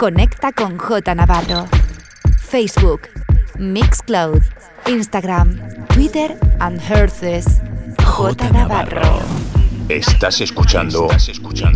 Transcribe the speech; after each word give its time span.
Conecta 0.00 0.50
con 0.52 0.78
J 0.78 1.14
Navarro. 1.14 1.68
Facebook, 2.38 3.02
Mixcloud, 3.58 4.40
Instagram, 4.86 5.60
Twitter 5.88 6.38
and 6.58 6.80
Herces. 6.80 7.60
J 8.02 8.50
Navarro. 8.50 9.20
Estás 9.90 10.40
escuchando 10.40 11.08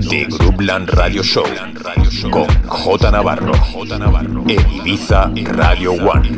The 0.09 0.25
Groupland 0.25 0.89
Radio 0.89 1.23
Show 1.23 1.45
con 2.31 2.47
J 2.67 3.11
Navarro 3.11 3.53
en 4.49 4.73
Ibiza 4.73 5.31
Radio 5.45 5.93
One. 5.93 6.31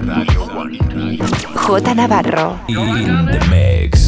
J 1.55 1.95
Navarro. 1.95 2.59
In 2.66 3.27
the 3.30 3.39
mix. 3.48 4.05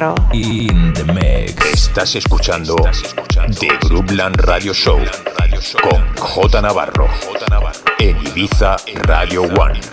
J 0.00 0.06
Navarro. 0.06 0.14
In 0.32 0.92
the 0.94 1.04
mix. 1.12 1.66
Estás 1.66 2.14
escuchando 2.14 2.76
The 3.58 3.68
Groupland 3.86 4.36
Radio 4.36 4.72
Show 4.72 4.98
con 5.82 6.16
J 6.16 6.62
Navarro 6.62 7.06
en 7.98 8.16
Ibiza 8.26 8.76
Radio 9.04 9.42
One. 9.42 9.89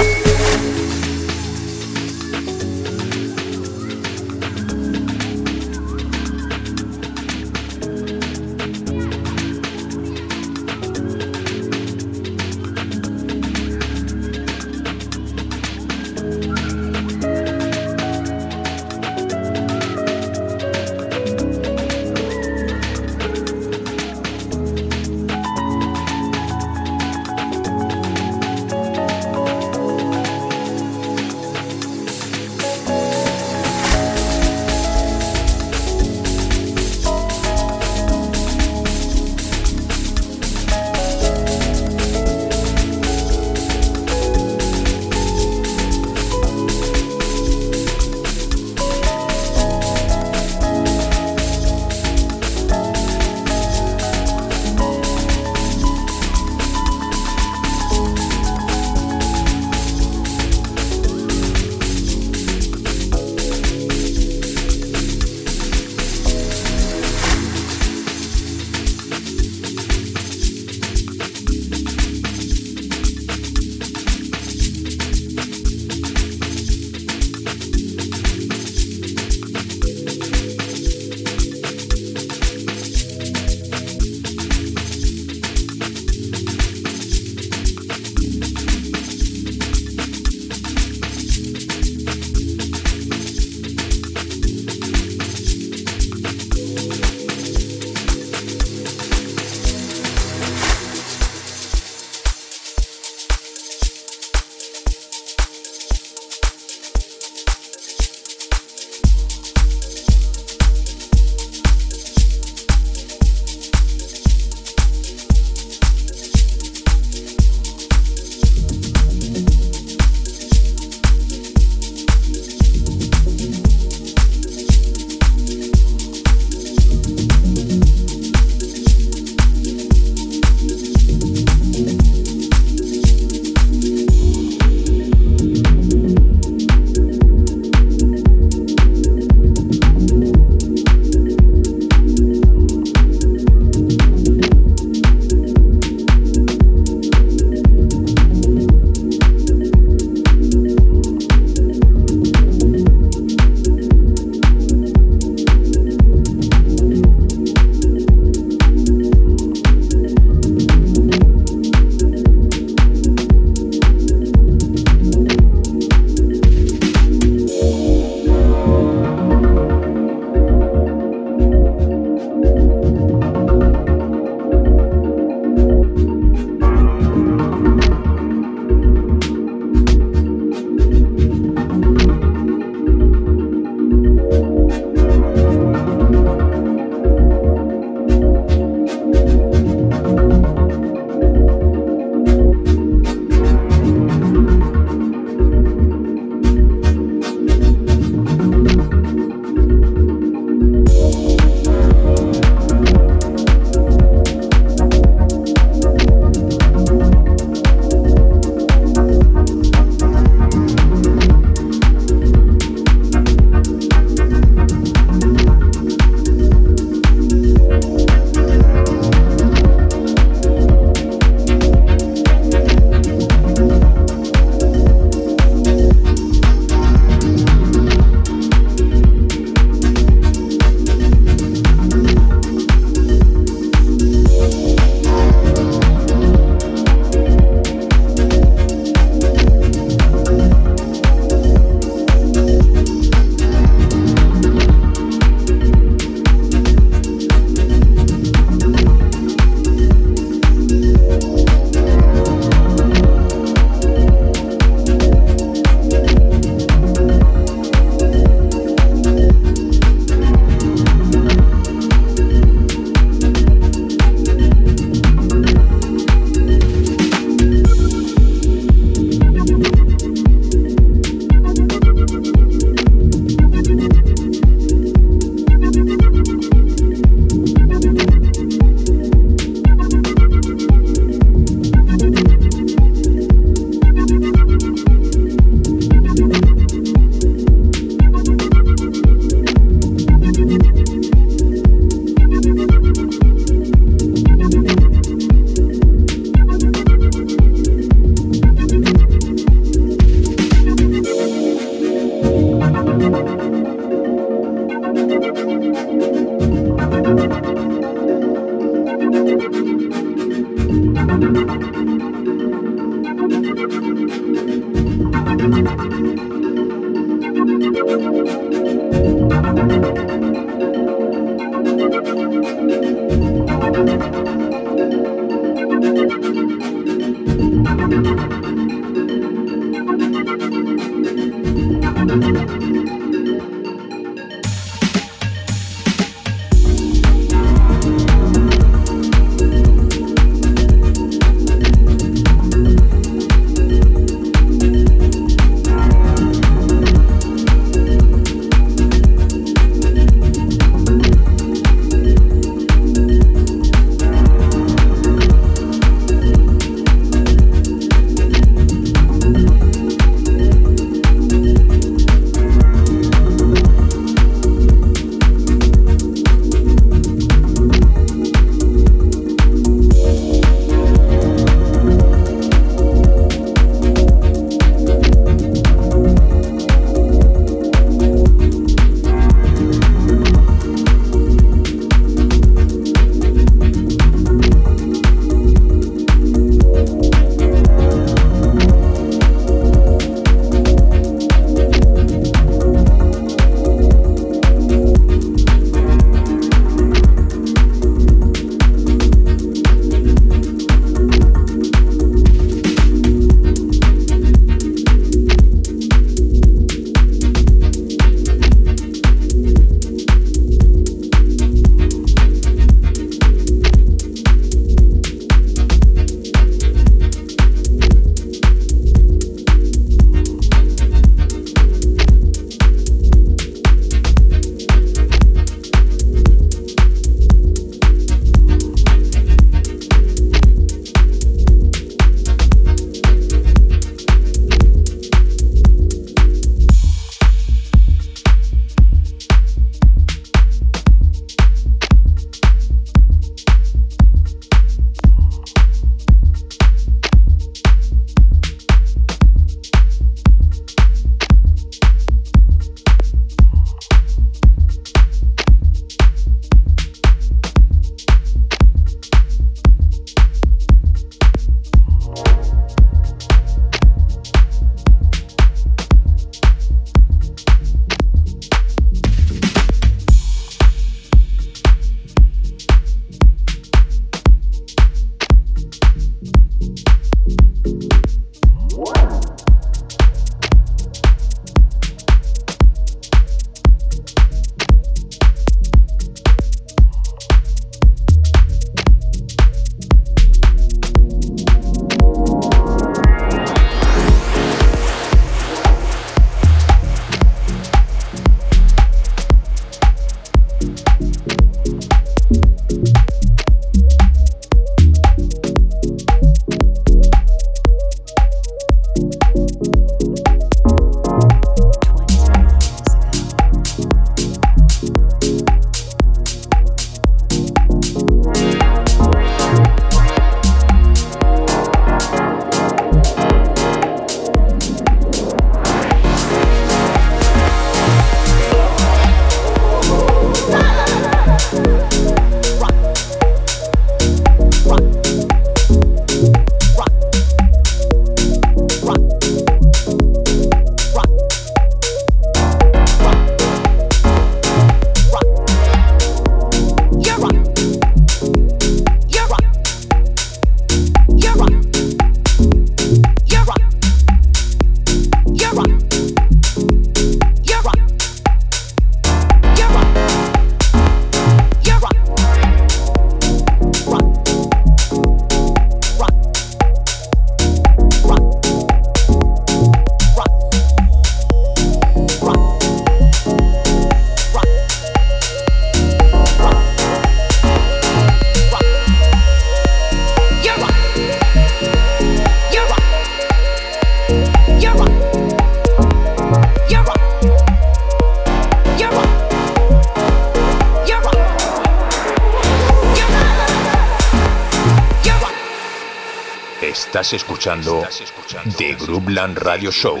escuchando 597.50 598.56
The 598.56 598.74
Grubland 598.76 599.36
Radio 599.38 599.72
Show 599.72 600.00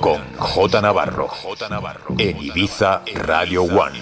con 0.00 0.22
J. 0.38 0.80
Navarro 0.80 1.28
en 2.18 2.42
Ibiza 2.42 3.02
Radio 3.14 3.64
One. 3.64 4.00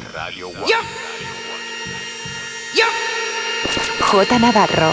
J. 4.00 4.38
Navarro. 4.38 4.92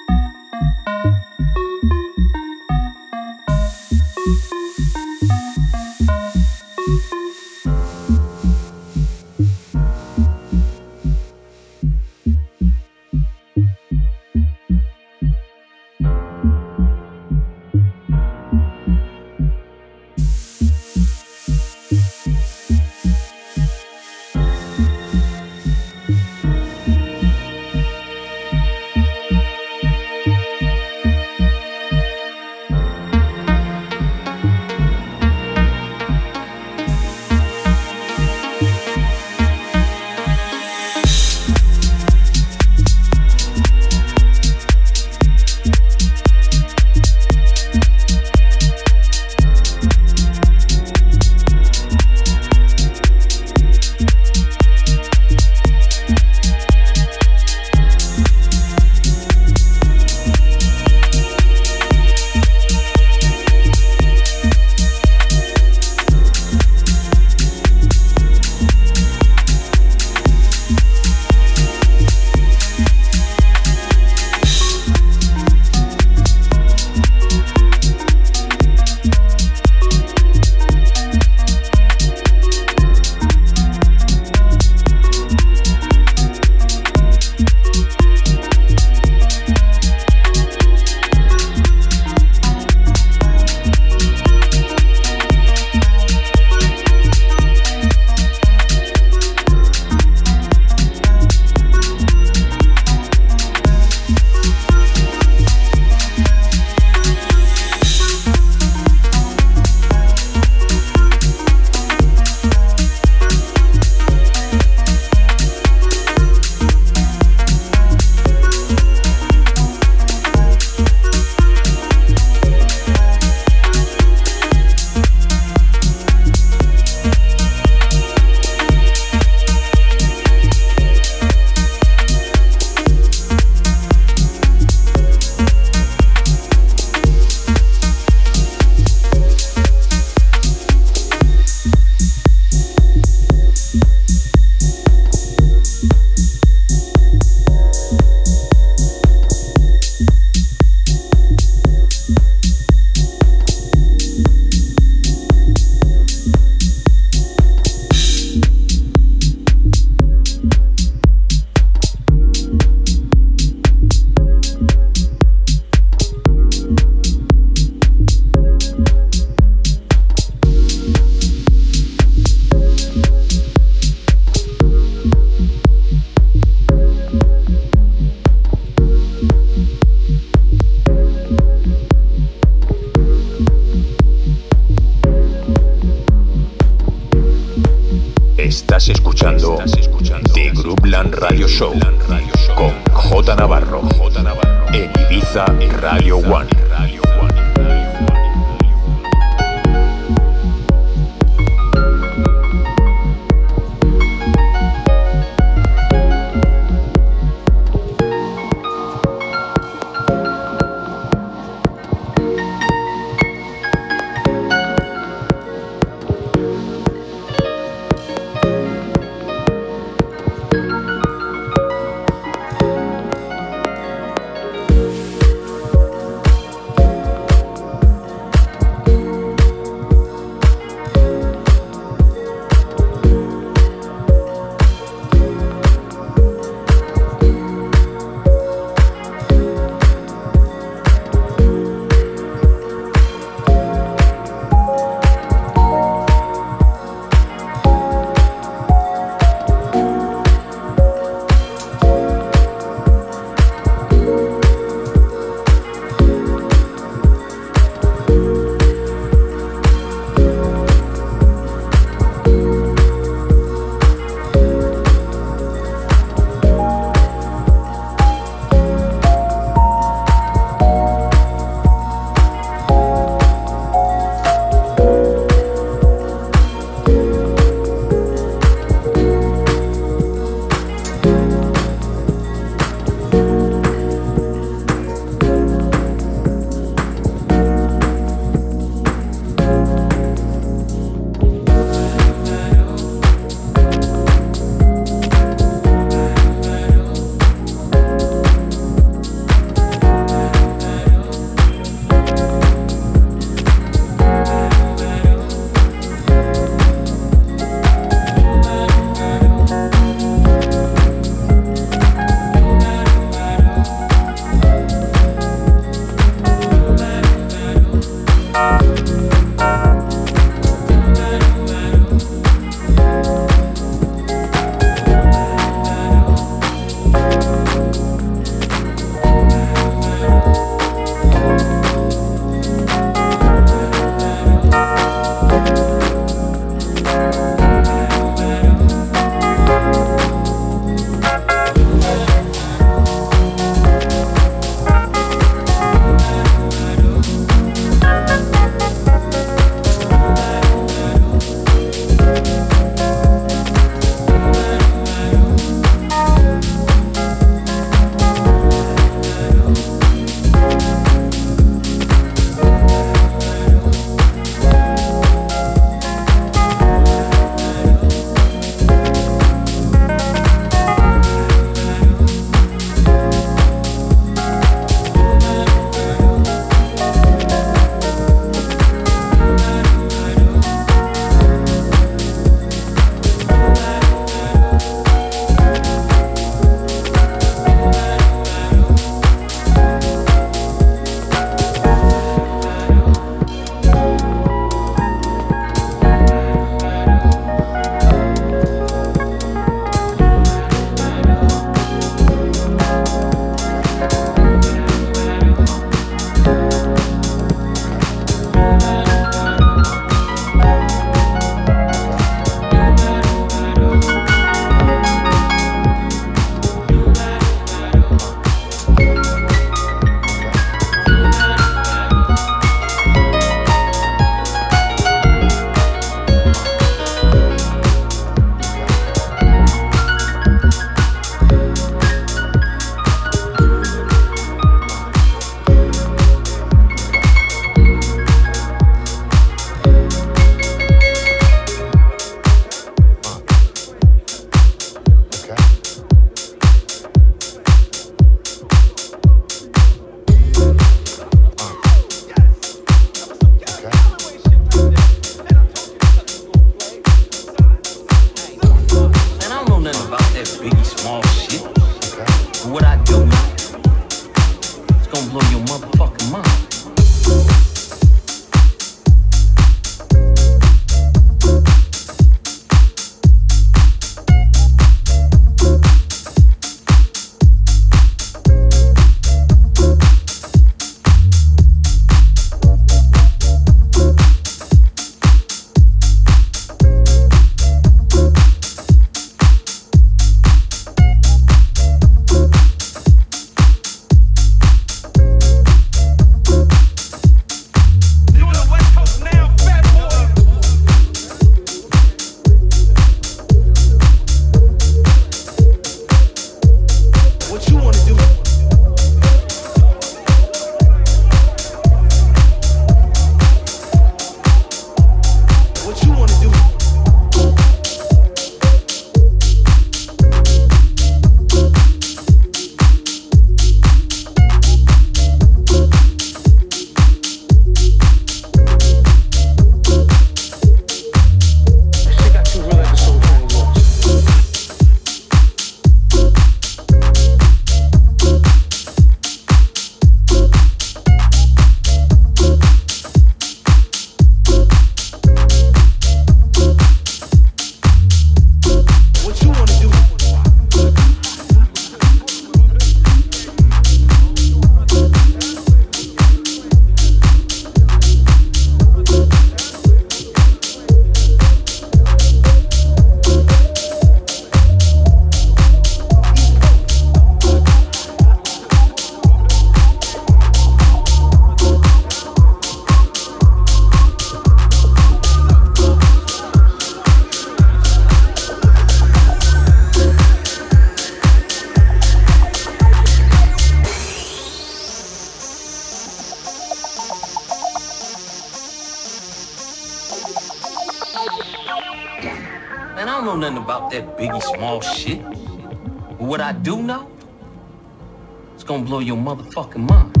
Your 598.83 598.97
motherfucking 598.97 599.69
mind. 599.69 600.00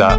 Ibiza 0.00 0.18